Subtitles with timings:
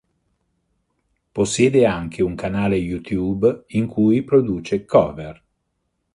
[1.31, 5.43] Possiede anche un canale YouTube in cui produce cover.